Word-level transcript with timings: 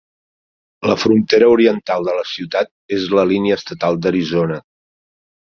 La 0.91 0.95
frontera 1.01 1.49
oriental 1.57 2.09
de 2.09 2.17
la 2.21 2.25
ciutat 2.31 2.73
és 2.99 3.07
la 3.19 3.29
línia 3.33 3.61
estatal 3.63 4.01
d'Arizona. 4.07 4.63